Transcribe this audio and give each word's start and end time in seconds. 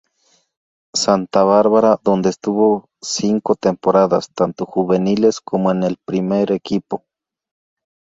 Santa 0.95 1.43
Bárbara, 1.43 1.99
donde 2.03 2.31
estuvo 2.31 2.89
cinco 3.03 3.53
temporadas, 3.53 4.31
tanto 4.33 4.63
en 4.63 4.71
juveniles 4.71 5.39
como 5.41 5.69
en 5.69 5.83
el 5.83 5.97
primer 6.03 6.51
equipo. 6.51 7.05